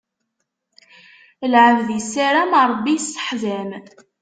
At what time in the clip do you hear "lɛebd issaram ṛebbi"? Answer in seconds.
1.53-2.91